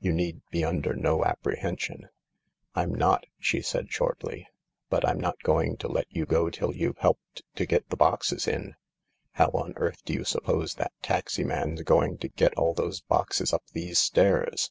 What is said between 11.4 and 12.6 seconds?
man's going to get